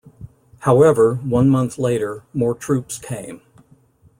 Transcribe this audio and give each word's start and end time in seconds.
However, 0.61 1.17
one 1.17 1.47
month 1.47 1.77
later, 1.77 2.23
more 2.33 2.55
troops 2.55 2.97
came. 2.97 3.43